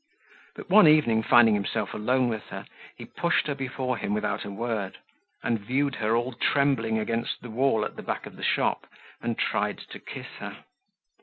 But 0.55 0.67
one 0.71 0.87
evening, 0.87 1.21
finding 1.21 1.53
himself 1.53 1.93
alone 1.93 2.27
with 2.27 2.47
her, 2.49 2.65
he 2.95 3.05
pushed 3.05 3.45
her 3.45 3.53
before 3.53 3.97
him 3.97 4.15
without 4.15 4.45
a 4.45 4.49
word, 4.49 4.97
and 5.43 5.59
viewed 5.59 5.93
her 5.97 6.15
all 6.15 6.33
trembling 6.33 6.97
against 6.97 7.41
the 7.43 7.51
wall 7.51 7.85
at 7.85 7.95
the 7.97 8.01
back 8.01 8.25
of 8.25 8.35
the 8.35 8.43
shop, 8.43 8.87
and 9.21 9.37
tried 9.37 9.77
to 9.91 9.99
kiss 9.99 10.37
her. 10.39 10.63